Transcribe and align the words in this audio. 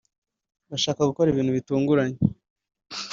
”ndashaka 0.67 1.01
gukora 1.09 1.27
ibintu 1.29 1.51
bitunguranye 1.57 2.19